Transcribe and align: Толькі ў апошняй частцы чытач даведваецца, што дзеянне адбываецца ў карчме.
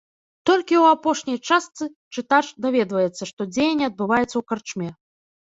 Толькі 0.49 0.75
ў 0.83 0.95
апошняй 0.95 1.37
частцы 1.49 1.83
чытач 2.13 2.41
даведваецца, 2.67 3.23
што 3.33 3.49
дзеянне 3.53 3.85
адбываецца 3.93 4.31
ў 4.37 4.43
карчме. 4.51 4.89